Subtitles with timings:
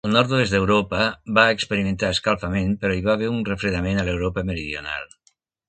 [0.07, 1.01] El nord-oest d'Europa
[1.39, 5.09] va experimentar escalfament, però hi va haver refredament a l'Europa meridional.